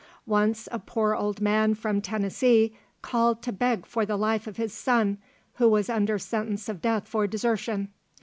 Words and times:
Once 0.25 0.67
a 0.71 0.79
poor 0.79 1.13
old 1.13 1.39
man 1.41 1.75
from 1.75 2.01
Tennessee 2.01 2.75
called 3.03 3.43
to 3.43 3.51
beg 3.51 3.85
for 3.85 4.03
the 4.03 4.17
life 4.17 4.47
of 4.47 4.57
his 4.57 4.73
son, 4.73 5.19
who 5.57 5.69
was 5.69 5.91
under 5.91 6.17
sentence 6.17 6.67
of 6.67 6.81
death 6.81 7.07
for 7.07 7.27
desertion. 7.27 7.89